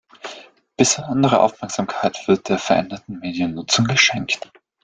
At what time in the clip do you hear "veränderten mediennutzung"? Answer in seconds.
2.57-3.85